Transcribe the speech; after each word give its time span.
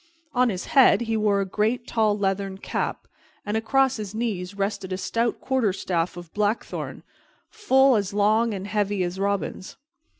On 0.33 0.49
his 0.49 0.65
head 0.73 1.01
he 1.01 1.15
wore 1.15 1.41
a 1.41 1.45
great 1.45 1.85
tall 1.85 2.17
leathern 2.17 2.57
cap, 2.57 3.07
and 3.45 3.55
across 3.55 3.97
his 3.97 4.15
knees 4.15 4.55
rested 4.57 4.91
a 4.91 4.97
stout 4.97 5.39
quarterstaff 5.39 6.17
of 6.17 6.33
blackthorn, 6.33 7.03
full 7.51 7.95
as 7.95 8.11
long 8.11 8.51
and 8.51 8.65
heavy 8.65 9.03
as 9.03 9.19
Robin's. 9.19 9.77